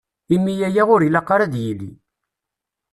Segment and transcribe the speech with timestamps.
[0.35, 1.91] Imi aya ur ilaq ara ad d-yili.